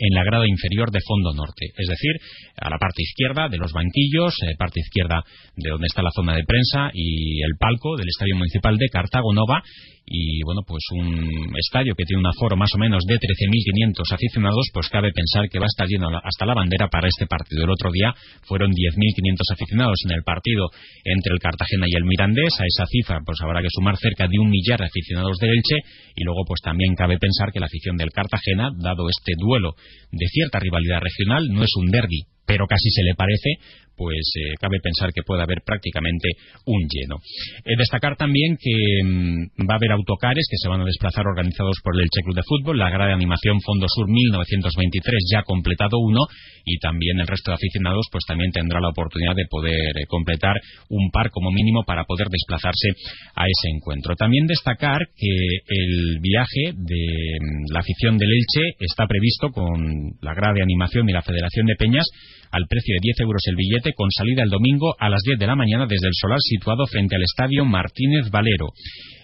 en 0.00 0.14
la 0.14 0.24
grada 0.24 0.48
inferior 0.48 0.90
de 0.90 1.04
fondo 1.06 1.34
norte, 1.34 1.66
es 1.76 1.88
decir, 1.88 2.12
a 2.56 2.70
la 2.70 2.78
parte 2.78 3.02
izquierda 3.02 3.48
de 3.48 3.58
los 3.58 3.72
banquillos, 3.72 4.32
eh, 4.42 4.56
parte 4.58 4.80
izquierda 4.80 5.22
de 5.56 5.70
donde 5.70 5.86
está 5.86 6.02
la 6.02 6.10
zona 6.10 6.34
de 6.34 6.44
prensa 6.44 6.90
y 6.94 7.42
el 7.42 7.52
palco 7.60 7.96
del 7.96 8.08
Estadio 8.08 8.36
Municipal 8.36 8.78
de 8.78 8.88
Cartago 8.88 9.34
Nova 9.34 9.62
y 10.06 10.42
bueno, 10.42 10.62
pues 10.66 10.82
un 10.92 11.54
estadio 11.56 11.94
que 11.94 12.04
tiene 12.04 12.20
un 12.20 12.26
aforo 12.26 12.56
más 12.56 12.70
o 12.74 12.78
menos 12.78 13.04
de 13.06 13.14
13.500 13.14 14.02
aficionados, 14.12 14.66
pues 14.72 14.88
cabe 14.88 15.12
pensar 15.12 15.48
que 15.48 15.58
va 15.58 15.66
a 15.66 15.72
estar 15.72 15.86
lleno 15.86 16.08
hasta 16.22 16.46
la 16.46 16.54
bandera 16.54 16.88
para 16.88 17.08
este 17.08 17.26
partido. 17.26 17.64
El 17.64 17.70
otro 17.70 17.90
día 17.92 18.12
fueron 18.42 18.70
10.500 18.70 19.54
aficionados 19.54 19.98
en 20.04 20.12
el 20.12 20.22
partido 20.22 20.66
entre 21.04 21.32
el 21.32 21.38
Cartagena 21.38 21.86
y 21.86 21.96
el 21.96 22.04
Mirandés. 22.04 22.58
A 22.58 22.66
esa 22.66 22.86
cifra 22.86 23.20
pues 23.24 23.38
habrá 23.40 23.62
que 23.62 23.70
sumar 23.70 23.96
cerca 23.96 24.26
de 24.26 24.38
un 24.38 24.50
millar 24.50 24.80
de 24.80 24.86
aficionados 24.86 25.38
del 25.38 25.50
Elche 25.50 25.78
y 26.16 26.24
luego 26.24 26.42
pues 26.46 26.60
también 26.62 26.94
cabe 26.94 27.18
pensar 27.18 27.52
que 27.52 27.60
la 27.60 27.66
afición 27.66 27.96
del 27.96 28.10
Cartagena, 28.10 28.70
dado 28.76 29.08
este 29.08 29.32
duelo 29.38 29.74
de 30.10 30.26
cierta 30.26 30.58
rivalidad 30.58 31.00
regional, 31.00 31.48
no 31.50 31.62
es 31.62 31.70
un 31.76 31.86
derby, 31.90 32.26
pero 32.46 32.66
casi 32.66 32.90
se 32.90 33.04
le 33.04 33.14
parece, 33.14 33.62
pues 34.00 34.32
eh, 34.40 34.56
cabe 34.56 34.80
pensar 34.80 35.12
que 35.12 35.20
puede 35.20 35.42
haber 35.44 35.60
prácticamente 35.60 36.32
un 36.64 36.88
lleno. 36.88 37.20
Eh, 37.68 37.76
destacar 37.76 38.16
también 38.16 38.56
que 38.56 38.72
mm, 39.04 39.68
va 39.68 39.76
a 39.76 39.76
haber 39.76 39.92
autocares 39.92 40.48
que 40.48 40.56
se 40.56 40.72
van 40.72 40.80
a 40.80 40.88
desplazar 40.88 41.28
organizados 41.28 41.76
por 41.84 41.92
el 41.92 42.08
Elche 42.08 42.24
Club 42.24 42.34
de 42.34 42.48
Fútbol, 42.48 42.78
la 42.80 42.88
gran 42.88 43.12
animación 43.12 43.60
Fondo 43.60 43.84
Sur 43.92 44.08
1923 44.08 45.28
ya 45.30 45.42
completado 45.42 46.00
uno 46.00 46.24
y 46.64 46.78
también 46.78 47.20
el 47.20 47.28
resto 47.28 47.50
de 47.50 47.60
aficionados 47.60 48.08
pues 48.10 48.24
también 48.24 48.52
tendrá 48.52 48.80
la 48.80 48.88
oportunidad 48.88 49.36
de 49.36 49.44
poder 49.50 49.92
eh, 49.92 50.08
completar 50.08 50.56
un 50.88 51.10
par 51.12 51.28
como 51.28 51.52
mínimo 51.52 51.84
para 51.84 52.04
poder 52.04 52.28
desplazarse 52.32 52.96
a 53.36 53.44
ese 53.44 53.68
encuentro. 53.68 54.16
También 54.16 54.46
destacar 54.46 55.12
que 55.12 55.34
el 55.68 56.20
viaje 56.24 56.72
de 56.72 57.04
mm, 57.36 57.68
la 57.68 57.80
afición 57.80 58.16
del 58.16 58.32
Elche 58.32 58.80
está 58.80 59.04
previsto 59.04 59.52
con 59.52 60.16
la 60.22 60.32
grade 60.32 60.62
animación 60.62 61.04
y 61.04 61.12
la 61.12 61.20
Federación 61.20 61.66
de 61.66 61.76
Peñas 61.76 62.08
al 62.50 62.66
precio 62.66 62.94
de 62.94 63.00
10 63.02 63.20
euros 63.20 63.42
el 63.46 63.56
billete 63.56 63.89
con 63.94 64.10
salida 64.10 64.42
el 64.42 64.50
domingo 64.50 64.94
a 64.98 65.08
las 65.08 65.22
10 65.22 65.38
de 65.38 65.46
la 65.46 65.56
mañana 65.56 65.86
desde 65.86 66.06
el 66.06 66.14
solar 66.14 66.38
situado 66.40 66.86
frente 66.86 67.16
al 67.16 67.22
estadio 67.22 67.64
Martínez 67.64 68.30
Valero. 68.30 68.68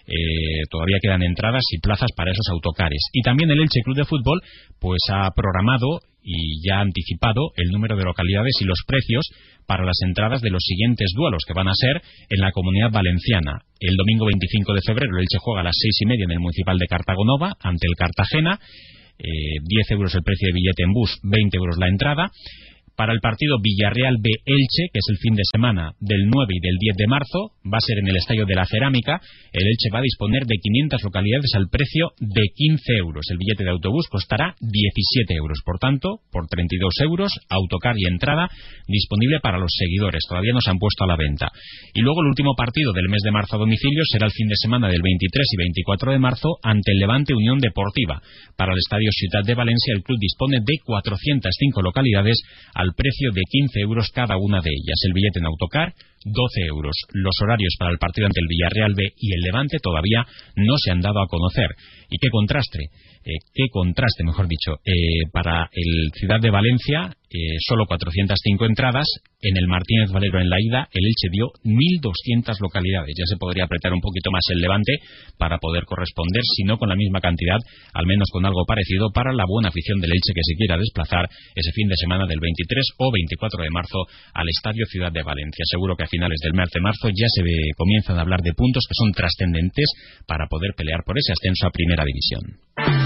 eh, 0.07 0.63
todavía 0.71 0.99
quedan 1.03 1.23
entradas 1.23 1.65
y 1.73 1.81
plazas 1.81 2.11
para 2.17 2.31
esos 2.31 2.47
autocares. 2.51 3.03
Y 3.13 3.23
también 3.23 3.51
el 3.51 3.61
Elche 3.61 3.83
Club 3.83 3.97
de 3.97 4.05
Fútbol 4.05 4.41
pues 4.79 5.01
ha 5.11 5.31
programado 5.35 6.01
y 6.23 6.63
ya 6.67 6.79
ha 6.79 6.81
anticipado 6.81 7.51
el 7.57 7.71
número 7.71 7.97
de 7.97 8.05
localidades 8.05 8.55
y 8.61 8.65
los 8.65 8.83
precios 8.87 9.27
para 9.67 9.85
las 9.85 9.97
entradas 10.05 10.43
de 10.43 10.51
los 10.51 10.63
siguientes 10.63 11.11
duelos 11.15 11.43
que 11.47 11.55
van 11.55 11.69
a 11.69 11.75
ser 11.75 12.03
en 12.29 12.41
la 12.41 12.53
comunidad 12.53 12.91
valenciana. 12.91 13.63
El 13.81 13.97
domingo 13.97 14.27
25 14.27 14.75
de 14.75 14.81
febrero 14.87 15.17
el 15.17 15.23
Elche 15.23 15.39
juega 15.39 15.61
a 15.61 15.65
las 15.65 15.77
seis 15.79 15.99
y 16.03 16.07
media 16.07 16.25
en 16.25 16.33
el 16.33 16.41
municipal 16.41 16.79
de 16.79 16.87
Cartagonova 16.87 17.55
ante 17.61 17.87
el 17.87 17.95
Cartagena. 17.95 18.59
Eh, 19.19 19.59
10 19.63 19.91
euros 19.93 20.15
el 20.15 20.23
precio 20.23 20.49
de 20.49 20.53
billete 20.53 20.83
en 20.83 20.93
bus, 20.93 21.19
20 21.23 21.57
euros 21.57 21.77
la 21.79 21.89
entrada 21.89 22.31
para 22.97 23.13
el 23.13 23.21
partido 23.21 23.61
Villarreal 23.61 24.17
B 24.19 24.31
Elche, 24.45 24.89
que 24.93 24.99
es 24.99 25.09
el 25.13 25.19
fin 25.19 25.37
de 25.37 25.45
semana 25.53 25.93
del 26.01 26.27
9 26.33 26.49
y 26.49 26.61
del 26.61 26.77
10 26.81 26.97
de 26.97 27.07
marzo, 27.07 27.53
va 27.69 27.77
a 27.77 27.87
ser 27.87 27.99
en 28.01 28.09
el 28.09 28.17
Estadio 28.17 28.47
de 28.47 28.57
la 28.57 28.65
Cerámica. 28.65 29.21
El 29.53 29.69
Elche 29.69 29.93
va 29.93 30.01
a 30.01 30.09
disponer 30.09 30.45
de 30.49 30.57
500 30.57 31.05
localidades 31.05 31.53
al 31.55 31.69
precio 31.69 32.13
de 32.19 32.43
15 32.55 32.97
euros. 32.99 33.29
El 33.31 33.39
billete 33.39 33.65
de 33.65 33.71
autobús 33.71 34.09
costará 34.09 34.57
17 34.61 35.35
euros. 35.35 35.61
Por 35.65 35.79
tanto, 35.79 36.25
por 36.33 36.49
32 36.49 36.95
euros, 37.05 37.31
autocar 37.51 37.95
y 37.99 38.09
entrada 38.09 38.49
disponible 38.89 39.41
para 39.41 39.59
los 39.59 39.71
seguidores. 39.77 40.25
Todavía 40.29 40.53
no 40.53 40.61
se 40.61 40.71
han 40.71 40.79
puesto 40.79 41.05
a 41.05 41.07
la 41.07 41.17
venta. 41.17 41.53
Y 41.93 42.01
luego 42.01 42.23
el 42.23 42.33
último 42.33 42.55
partido 42.57 42.93
del 42.93 43.09
mes 43.09 43.21
de 43.23 43.31
marzo 43.31 43.57
a 43.57 43.59
domicilio 43.59 44.03
será 44.11 44.27
el 44.27 44.33
fin 44.33 44.49
de 44.49 44.57
semana 44.57 44.89
del 44.89 45.03
23 45.03 45.45
y 45.53 45.57
24 45.57 46.13
de 46.13 46.19
marzo 46.19 46.57
ante 46.63 46.93
el 46.93 46.99
Levante 46.99 47.35
Unión 47.35 47.59
Deportiva. 47.59 48.23
Para 48.57 48.73
el 48.73 48.79
Estadio 48.79 49.11
Ciudad 49.13 49.45
de 49.45 49.55
Valencia, 49.55 49.93
el 49.95 50.03
club 50.03 50.19
dispone 50.19 50.59
de 50.65 50.79
405 50.85 51.83
localidades 51.83 52.41
al 52.75 52.86
precio 52.95 53.31
de 53.33 53.43
15 53.49 53.81
euros 53.81 54.11
cada 54.13 54.37
una 54.37 54.61
de 54.61 54.71
ellas. 54.71 55.01
El 55.05 55.13
billete 55.13 55.41
en 55.41 55.47
autocar, 55.47 55.95
12 56.27 56.67
euros. 56.67 56.95
Los 57.13 57.35
horarios 57.43 57.75
para 57.79 57.93
el 57.93 57.99
partido 57.99 58.27
ante 58.27 58.41
el 58.41 58.49
Villarreal 58.49 58.95
B 58.95 59.03
y 59.17 59.33
el 59.33 59.41
Levante 59.41 59.79
todavía 59.79 60.27
no 60.57 60.75
se 60.77 60.91
han 60.91 61.01
dado 61.01 61.23
a 61.23 61.29
conocer. 61.29 61.71
Y 62.11 62.19
qué 62.19 62.29
contraste, 62.31 62.91
eh, 63.25 63.39
qué 63.55 63.65
contraste, 63.71 64.25
mejor 64.25 64.47
dicho, 64.47 64.79
eh, 64.85 65.27
para 65.33 65.69
el 65.73 66.11
Ciudad 66.15 66.41
de 66.41 66.51
Valencia, 66.51 67.11
eh, 67.27 67.59
solo 67.59 67.87
405 67.87 68.67
entradas, 68.67 69.07
en 69.43 69.57
el 69.57 69.67
Martínez 69.67 70.11
Valero 70.11 70.41
en 70.41 70.49
la 70.49 70.57
ida, 70.59 70.89
el 70.91 71.05
Elche 71.05 71.29
dio 71.31 71.51
1.200 71.63 72.57
localidades. 72.61 73.15
Ya 73.19 73.27
se 73.27 73.37
podría 73.37 73.65
apretar 73.65 73.93
un 73.93 74.01
poquito 74.01 74.31
más 74.31 74.43
el 74.51 74.61
Levante 74.61 74.99
para 75.39 75.59
poder 75.59 75.85
corresponder, 75.85 76.43
si 76.43 76.65
no 76.65 76.79
con 76.79 76.89
la 76.89 76.97
misma 76.97 77.21
cantidad, 77.21 77.59
al 77.95 78.07
menos 78.07 78.29
con 78.33 78.47
algo 78.47 78.65
parecido, 78.65 79.11
para 79.13 79.33
la 79.33 79.45
buena 79.47 79.69
afición 79.69 80.01
del 80.01 80.11
Elche 80.11 80.35
que 80.35 80.47
se 80.47 80.57
quiera 80.57 80.79
desplazar 80.79 81.29
ese 81.55 81.71
fin 81.73 81.89
de 81.89 81.97
semana 81.97 82.27
del 82.27 82.41
23 82.41 82.87
o 82.99 83.13
24 83.13 83.63
de 83.63 83.71
marzo 83.71 83.99
al 84.33 84.49
Estadio 84.49 84.87
Ciudad 84.87 85.13
de 85.13 85.23
Valencia. 85.23 85.65
Seguro 85.67 85.95
que 85.97 86.05
finales 86.17 86.41
del 86.43 86.57
mes 86.57 86.69
de 86.73 86.81
marzo 86.81 87.09
ya 87.09 87.29
se 87.29 87.43
ve, 87.43 87.77
comienzan 87.77 88.19
a 88.19 88.23
hablar 88.23 88.41
de 88.41 88.57
puntos 88.57 88.85
que 88.89 88.97
son 88.97 89.13
trascendentes 89.13 89.93
para 90.27 90.47
poder 90.49 90.73
pelear 90.77 91.05
por 91.05 91.17
ese 91.19 91.33
ascenso 91.33 91.69
a 91.69 91.71
Primera 91.71 92.05
División. 92.05 93.06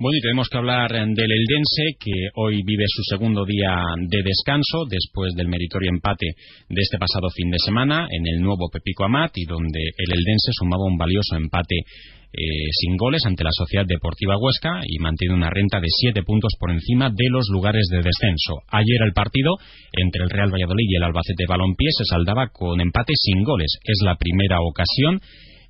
Bueno, 0.00 0.18
y 0.18 0.20
tenemos 0.20 0.48
que 0.48 0.58
hablar 0.58 0.90
del 0.90 1.30
Eldense, 1.30 1.94
que 2.00 2.28
hoy 2.34 2.62
vive 2.66 2.84
su 2.88 3.02
segundo 3.04 3.44
día 3.44 3.78
de 4.08 4.22
descanso 4.24 4.86
después 4.90 5.32
del 5.36 5.46
meritorio 5.46 5.90
empate 5.90 6.26
de 6.68 6.82
este 6.82 6.98
pasado 6.98 7.30
fin 7.30 7.48
de 7.50 7.58
semana 7.64 8.08
en 8.10 8.26
el 8.26 8.42
nuevo 8.42 8.68
Pepico 8.72 9.04
Amat 9.04 9.30
y 9.36 9.44
donde 9.44 9.78
el 9.78 10.10
Eldense 10.10 10.50
sumaba 10.58 10.84
un 10.90 10.98
valioso 10.98 11.36
empate 11.36 11.76
eh, 11.76 12.66
sin 12.82 12.96
goles 12.96 13.22
ante 13.24 13.44
la 13.44 13.54
Sociedad 13.54 13.86
Deportiva 13.86 14.34
Huesca 14.36 14.82
y 14.84 14.98
mantiene 14.98 15.34
una 15.34 15.50
renta 15.50 15.78
de 15.78 15.86
siete 15.88 16.24
puntos 16.24 16.54
por 16.58 16.72
encima 16.72 17.10
de 17.10 17.30
los 17.30 17.46
lugares 17.52 17.86
de 17.92 18.02
descenso. 18.02 18.66
Ayer 18.74 18.98
el 19.06 19.12
partido 19.12 19.54
entre 19.92 20.24
el 20.24 20.30
Real 20.30 20.50
Valladolid 20.50 20.90
y 20.90 20.96
el 20.96 21.04
Albacete 21.04 21.46
Balompié 21.46 21.90
se 21.96 22.04
saldaba 22.04 22.48
con 22.48 22.80
empate 22.80 23.12
sin 23.14 23.44
goles. 23.44 23.78
Es 23.84 24.02
la 24.02 24.16
primera 24.16 24.58
ocasión 24.58 25.20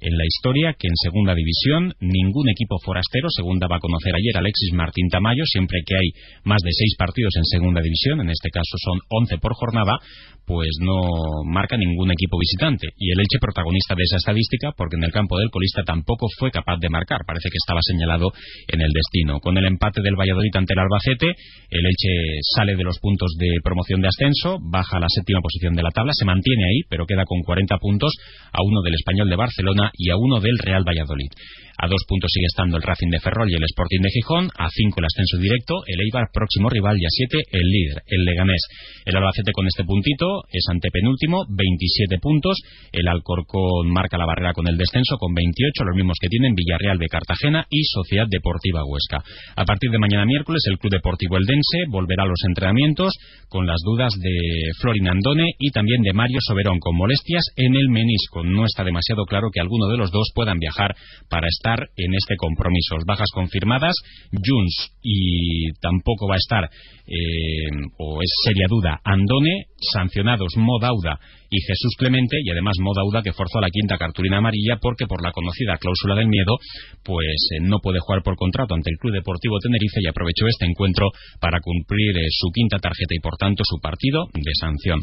en 0.05 0.17
la 0.21 0.25
historia 0.29 0.77
que 0.79 0.87
en 0.87 0.97
segunda 1.01 1.35
división 1.35 1.97
ningún 2.01 2.49
equipo 2.53 2.77
forastero, 2.85 3.29
según 3.33 3.59
daba 3.59 3.77
a 3.77 3.81
conocer 3.81 4.13
ayer 4.15 4.37
Alexis 4.37 4.73
Martín 4.77 5.09
Tamayo, 5.09 5.45
siempre 5.49 5.81
que 5.81 5.97
hay 5.97 6.09
más 6.45 6.61
de 6.61 6.73
seis 6.77 6.95
partidos 6.99 7.33
en 7.37 7.45
segunda 7.45 7.81
división, 7.81 8.21
en 8.21 8.29
este 8.29 8.51
caso 8.53 8.77
son 8.85 9.01
once 9.09 9.39
por 9.39 9.57
jornada, 9.57 9.97
pues 10.45 10.69
no 10.81 11.01
marca 11.49 11.77
ningún 11.77 12.13
equipo 12.13 12.37
visitante. 12.37 12.89
Y 12.99 13.13
el 13.13 13.21
Elche 13.21 13.41
protagonista 13.41 13.95
de 13.97 14.05
esa 14.05 14.21
estadística, 14.21 14.73
porque 14.77 14.97
en 14.97 15.05
el 15.05 15.13
campo 15.13 15.39
del 15.39 15.49
colista 15.49 15.83
tampoco 15.85 16.27
fue 16.39 16.51
capaz 16.51 16.77
de 16.81 16.93
marcar. 16.93 17.25
Parece 17.27 17.49
que 17.49 17.57
estaba 17.57 17.81
señalado 17.81 18.29
en 18.69 18.81
el 18.81 18.93
destino. 18.93 19.41
Con 19.41 19.57
el 19.57 19.65
empate 19.65 20.03
del 20.03 20.17
Valladolid 20.17 20.53
ante 20.53 20.75
el 20.75 20.85
Albacete, 20.85 21.33
el 21.71 21.81
Elche 21.81 22.45
sale 22.55 22.77
de 22.77 22.85
los 22.85 22.99
puntos 23.01 23.33
de 23.39 23.49
promoción 23.65 24.01
de 24.03 24.09
ascenso, 24.09 24.59
baja 24.61 24.99
a 24.99 25.01
la 25.01 25.09
séptima 25.09 25.41
posición 25.41 25.73
de 25.75 25.83
la 25.83 25.91
tabla, 25.91 26.13
se 26.13 26.29
mantiene 26.29 26.65
ahí, 26.69 26.81
pero 26.89 27.07
queda 27.07 27.25
con 27.25 27.41
40 27.41 27.79
puntos 27.79 28.13
a 28.53 28.61
uno 28.63 28.83
del 28.83 28.95
Español 28.95 29.31
de 29.31 29.37
Barcelona 29.37 29.91
y 29.97 30.11
a 30.11 30.17
uno 30.17 30.41
del 30.41 30.59
Real 30.59 30.85
Valladolid. 30.87 31.31
A 31.79 31.89
dos 31.89 32.03
puntos 32.07 32.31
sigue 32.33 32.47
estando 32.47 32.77
el 32.77 32.83
Racing 32.83 33.11
de 33.11 33.21
Ferrol 33.21 33.51
y 33.51 33.55
el 33.55 33.65
Sporting 33.65 34.01
de 34.01 34.11
Gijón. 34.11 34.49
A 34.57 34.69
cinco 34.71 35.01
el 35.01 35.07
ascenso 35.07 35.39
directo. 35.39 35.83
El 35.87 36.01
Eibar, 36.01 36.31
próximo 36.33 36.71
rival. 36.71 36.97
Y 36.99 37.05
a 37.05 37.11
siete 37.11 37.39
el 37.51 37.67
líder, 37.67 38.03
el 38.07 38.25
Leganés. 38.25 38.63
El 39.05 39.17
Albacete 39.17 39.53
con 39.53 39.67
este 39.67 39.85
puntito 39.85 40.45
es 40.51 40.65
antepenúltimo, 40.71 41.45
27 41.51 42.19
puntos. 42.23 42.59
El 42.93 43.09
Alcorcón 43.09 43.91
marca 43.91 44.19
la 44.19 44.27
barrera 44.27 44.53
con 44.53 44.69
el 44.69 44.77
descenso 44.77 45.17
con 45.19 45.35
28, 45.35 45.85
los 45.85 45.97
mismos 45.97 46.19
que 46.21 46.29
tienen 46.29 46.55
Villarreal 46.55 46.99
de 46.99 47.09
Cartagena 47.09 47.67
y 47.69 47.83
Sociedad 47.85 48.27
Deportiva 48.31 48.85
Huesca. 48.87 49.23
A 49.57 49.65
partir 49.65 49.91
de 49.91 49.99
mañana 49.99 50.25
miércoles, 50.25 50.63
el 50.71 50.79
Club 50.79 50.93
Deportivo 50.93 51.37
Eldense 51.37 51.91
volverá 51.91 52.23
a 52.25 52.31
los 52.31 52.43
entrenamientos 52.47 53.13
con 53.49 53.67
las 53.67 53.81
dudas 53.85 54.13
de 54.19 54.35
Florin 54.81 55.09
Andone 55.09 55.55
y 55.59 55.71
también 55.71 56.03
de 56.03 56.13
Mario 56.13 56.39
Soberón 56.41 56.79
con 56.79 56.97
molestias 56.97 57.45
en 57.57 57.75
el 57.75 57.89
menisco. 57.89 58.43
No 58.45 58.65
está 58.65 58.85
demasiado 58.85 59.25
claro 59.25 59.49
que 59.53 59.61
alguno 59.61 59.89
de 59.89 59.97
los 59.97 60.11
dos 60.11 60.31
puedan 60.35 60.59
viajar 60.59 60.95
para 61.29 61.47
estar 61.65 61.89
en 61.97 62.13
este 62.15 62.37
compromiso. 62.37 62.97
Bajas 63.07 63.31
confirmadas, 63.33 63.95
Junts 64.33 64.93
y 65.03 65.73
tampoco 65.81 66.29
va 66.29 66.35
a 66.35 66.39
estar, 66.39 66.65
eh, 66.65 67.69
o 67.99 68.21
es 68.23 68.31
seria 68.45 68.67
duda, 68.69 69.01
Andone, 69.05 69.67
sancionados 69.93 70.53
Modauda 70.57 71.19
y 71.51 71.61
Jesús 71.61 71.95
Clemente 71.99 72.37
y 72.43 72.51
además 72.51 72.75
Modauda 72.81 73.23
que 73.23 73.33
forzó 73.33 73.61
la 73.61 73.71
quinta 73.71 73.97
cartulina 73.97 74.39
amarilla 74.39 74.79
porque 74.81 75.07
por 75.07 75.23
la 75.23 75.33
conocida 75.33 75.77
cláusula 75.79 76.15
del 76.17 76.29
miedo 76.29 76.57
pues 77.05 77.49
eh, 77.53 77.63
no 77.63 77.79
puede 77.81 78.01
jugar 78.01 78.23
por 78.23 78.37
contrato 78.37 78.75
ante 78.75 78.91
el 78.91 78.99
Club 78.99 79.15
Deportivo 79.15 79.59
Tenerife 79.59 80.01
y 80.01 80.09
aprovechó 80.09 80.47
este 80.49 80.67
encuentro 80.67 81.11
para 81.41 81.61
cumplir 81.61 82.17
eh, 82.17 82.27
su 82.31 82.51
quinta 82.51 82.79
tarjeta 82.79 83.15
y 83.15 83.21
por 83.21 83.37
tanto 83.37 83.63
su 83.65 83.79
partido 83.81 84.27
de 84.33 84.53
sanción. 84.59 85.01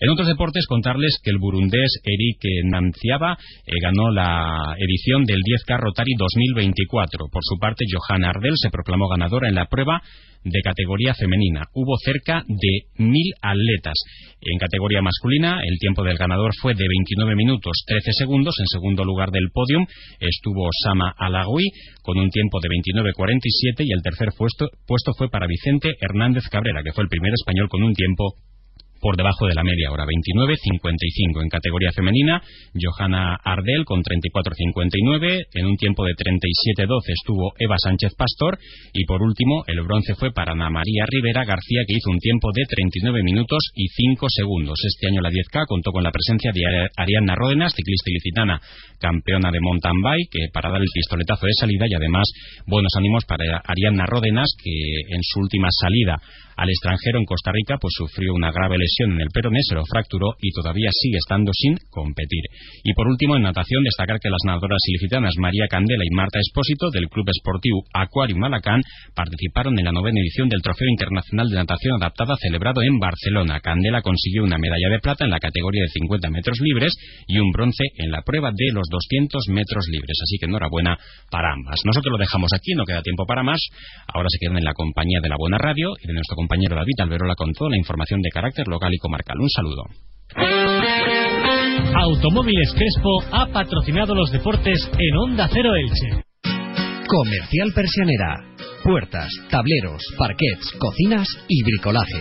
En 0.00 0.10
otros 0.10 0.28
deportes 0.28 0.66
contarles 0.66 1.18
que 1.22 1.30
el 1.30 1.38
burundés 1.38 2.00
Eric 2.04 2.40
Nanciaba 2.70 3.36
eh, 3.38 3.72
ganó 3.80 4.10
la 4.10 4.74
edición 4.78 5.24
del 5.24 5.38
10K 5.38 5.78
Rotary 5.78 6.12
2024. 6.18 7.28
Por 7.30 7.42
su 7.42 7.58
parte, 7.58 7.84
Johanna 7.90 8.30
Ardel 8.30 8.54
se 8.56 8.70
proclamó 8.70 9.08
ganadora 9.08 9.48
en 9.48 9.54
la 9.54 9.66
prueba 9.66 10.00
de 10.44 10.60
categoría 10.62 11.14
femenina. 11.14 11.66
Hubo 11.74 11.96
cerca 12.02 12.42
de 12.46 13.04
mil 13.04 13.32
atletas. 13.40 13.94
En 14.42 14.58
categoría 14.58 15.02
masculina, 15.02 15.60
el 15.62 15.78
tiempo 15.78 16.02
del 16.02 16.18
ganador 16.18 16.50
fue 16.60 16.74
de 16.74 16.82
29 16.88 17.36
minutos 17.36 17.84
13 17.86 18.12
segundos. 18.12 18.54
En 18.58 18.66
segundo 18.66 19.04
lugar 19.04 19.30
del 19.30 19.50
podium 19.52 19.86
estuvo 20.18 20.68
Sama 20.82 21.14
Alagui 21.16 21.70
con 22.02 22.18
un 22.18 22.28
tiempo 22.30 22.58
de 22.60 22.68
29.47 22.68 23.86
y 23.86 23.92
el 23.92 24.02
tercer 24.02 24.30
puesto, 24.36 24.68
puesto 24.86 25.12
fue 25.14 25.30
para 25.30 25.46
Vicente 25.46 25.94
Hernández 26.00 26.44
Cabrera, 26.50 26.82
que 26.82 26.92
fue 26.92 27.04
el 27.04 27.08
primer 27.08 27.32
español 27.34 27.68
con 27.68 27.82
un 27.84 27.94
tiempo 27.94 28.34
por 29.02 29.16
debajo 29.16 29.50
de 29.50 29.54
la 29.54 29.64
media 29.66 29.90
hora, 29.90 30.06
29.55. 30.06 31.42
En 31.42 31.50
categoría 31.50 31.90
femenina, 31.90 32.40
Johanna 32.70 33.34
Ardel 33.42 33.84
con 33.84 34.00
34.59. 34.00 35.46
En 35.54 35.66
un 35.66 35.76
tiempo 35.76 36.04
de 36.06 36.14
37.12 36.14 36.86
estuvo 37.10 37.52
Eva 37.58 37.74
Sánchez 37.82 38.14
Pastor. 38.14 38.58
Y 38.94 39.04
por 39.04 39.20
último, 39.20 39.64
el 39.66 39.82
bronce 39.82 40.14
fue 40.14 40.30
para 40.30 40.52
Ana 40.52 40.70
María 40.70 41.04
Rivera 41.10 41.44
García, 41.44 41.82
que 41.86 41.96
hizo 41.98 42.10
un 42.10 42.20
tiempo 42.20 42.50
de 42.54 42.62
39 42.64 43.22
minutos 43.24 43.58
y 43.74 43.88
5 43.88 44.26
segundos. 44.30 44.78
Este 44.86 45.08
año 45.08 45.20
la 45.20 45.30
10K 45.30 45.66
contó 45.66 45.90
con 45.90 46.04
la 46.04 46.12
presencia 46.12 46.52
de 46.54 46.86
Ariadna 46.96 47.34
Ródenas, 47.34 47.74
ciclista 47.74 48.08
ilicitana, 48.08 48.60
campeona 49.00 49.50
de 49.50 49.58
mountain 49.60 50.00
bike, 50.00 50.30
que 50.30 50.46
para 50.52 50.70
dar 50.70 50.80
el 50.80 50.88
pistoletazo 50.94 51.46
de 51.46 51.58
salida 51.58 51.86
y 51.90 51.94
además 51.94 52.30
buenos 52.66 52.92
ánimos 52.96 53.24
para 53.24 53.60
Ariadna 53.66 54.06
Ródenas, 54.06 54.54
que 54.62 54.70
en 55.10 55.22
su 55.22 55.40
última 55.40 55.68
salida 55.72 56.22
al 56.62 56.70
extranjero 56.70 57.18
en 57.18 57.26
Costa 57.26 57.50
Rica, 57.50 57.74
pues 57.80 57.90
sufrió 57.98 58.34
una 58.34 58.54
grave 58.54 58.78
lesión 58.78 59.18
en 59.18 59.20
el 59.20 59.34
peroné, 59.34 59.58
se 59.66 59.74
lo 59.74 59.82
fracturó 59.82 60.38
y 60.38 60.54
todavía 60.54 60.90
sigue 60.94 61.18
estando 61.18 61.50
sin 61.50 61.74
competir. 61.90 62.46
Y 62.84 62.94
por 62.94 63.08
último, 63.08 63.34
en 63.34 63.42
natación, 63.42 63.82
destacar 63.82 64.22
que 64.22 64.30
las 64.30 64.46
nadadoras 64.46 64.78
ilicitanas 64.86 65.34
María 65.42 65.66
Candela 65.66 66.04
y 66.06 66.14
Marta 66.14 66.38
Espósito 66.38 66.90
del 66.94 67.08
Club 67.10 67.26
Esportivo 67.34 67.82
Acuario 67.92 68.36
Malacán 68.36 68.80
participaron 69.14 69.74
en 69.78 69.86
la 69.86 69.92
novena 69.92 70.20
edición 70.22 70.48
del 70.48 70.62
Trofeo 70.62 70.86
Internacional 70.86 71.50
de 71.50 71.56
Natación 71.56 71.98
Adaptada 71.98 72.34
celebrado 72.38 72.82
en 72.82 72.98
Barcelona. 72.98 73.58
Candela 73.58 74.00
consiguió 74.00 74.44
una 74.44 74.58
medalla 74.58 74.88
de 74.88 75.00
plata 75.00 75.24
en 75.24 75.30
la 75.30 75.40
categoría 75.40 75.82
de 75.82 75.90
50 75.98 76.30
metros 76.30 76.58
libres 76.62 76.94
y 77.26 77.38
un 77.38 77.50
bronce 77.50 77.90
en 77.98 78.12
la 78.12 78.22
prueba 78.22 78.50
de 78.54 78.70
los 78.72 78.86
200 78.86 79.50
metros 79.50 79.84
libres. 79.90 80.14
Así 80.22 80.38
que 80.38 80.46
enhorabuena 80.46 80.96
para 81.28 81.52
ambas. 81.54 81.80
Nosotros 81.84 82.12
lo 82.12 82.18
dejamos 82.18 82.50
aquí, 82.54 82.74
no 82.74 82.84
queda 82.84 83.02
tiempo 83.02 83.26
para 83.26 83.42
más. 83.42 83.58
Ahora 84.06 84.28
se 84.30 84.38
quedan 84.38 84.58
en 84.58 84.64
la 84.64 84.74
compañía 84.74 85.18
de 85.20 85.28
la 85.28 85.36
Buena 85.36 85.58
Radio 85.58 85.90
y 85.98 86.06
de 86.06 86.14
nuestro 86.14 86.36
compañero 86.52 86.76
David 86.76 87.00
Alberola 87.00 87.34
con 87.34 87.50
toda 87.54 87.70
la 87.70 87.78
información 87.78 88.20
de 88.20 88.28
carácter 88.28 88.68
local 88.68 88.90
y 88.92 88.98
comarcal. 88.98 89.38
Un 89.40 89.48
saludo. 89.48 89.84
Automóviles 91.94 92.74
Crespo 92.74 93.22
ha 93.32 93.46
patrocinado 93.46 94.14
los 94.14 94.30
deportes 94.30 94.90
en 94.92 95.16
Onda 95.16 95.48
Cero 95.50 95.70
Elche. 95.74 96.24
Comercial 97.08 97.72
Persianera. 97.74 98.44
Puertas, 98.84 99.30
tableros, 99.50 100.02
parquets, 100.18 100.72
cocinas 100.78 101.26
y 101.48 101.62
bricolaje. 101.62 102.20